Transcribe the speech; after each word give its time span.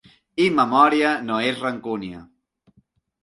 I 0.43 0.45
memòria 0.59 1.11
no 1.27 1.37
és 1.49 1.61
rancúnia. 1.65 2.21